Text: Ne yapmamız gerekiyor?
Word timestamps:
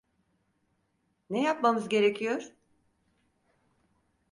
Ne 1.29 1.41
yapmamız 1.43 1.89
gerekiyor? 1.89 2.51